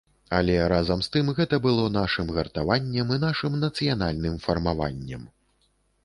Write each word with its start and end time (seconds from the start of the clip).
Але, 0.35 0.53
разам 0.71 1.01
з 1.07 1.09
тым, 1.15 1.27
гэта 1.39 1.57
было 1.65 1.83
нашым 1.97 2.31
гартаваннем 2.37 3.13
і 3.17 3.19
нашым 3.25 3.59
нацыянальным 3.65 4.39
фармаваннем. 4.47 5.29